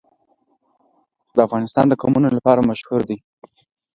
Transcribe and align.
افغانستان 1.47 1.85
د 1.89 1.93
قومونه 2.01 2.29
لپاره 2.37 2.67
مشهور 2.69 3.01
دی. 3.09 3.17